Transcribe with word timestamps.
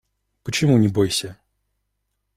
Почему 0.41 0.79
не 0.79 0.87
бойся? 0.87 1.37